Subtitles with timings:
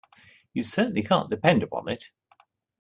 [0.55, 2.09] You certainly can't depend upon it.